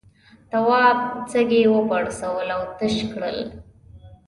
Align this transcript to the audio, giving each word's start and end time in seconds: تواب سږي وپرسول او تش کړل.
تواب 0.51 0.97
سږي 1.31 1.61
وپرسول 1.75 2.47
او 2.55 2.61
تش 2.77 2.95
کړل. 3.11 3.37